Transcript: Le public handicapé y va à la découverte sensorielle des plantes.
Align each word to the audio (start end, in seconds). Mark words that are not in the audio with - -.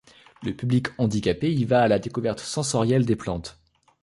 Le 0.41 0.51
public 0.55 0.87
handicapé 0.97 1.53
y 1.53 1.63
va 1.63 1.83
à 1.83 1.87
la 1.87 1.99
découverte 1.99 2.39
sensorielle 2.39 3.05
des 3.05 3.15
plantes. 3.15 3.59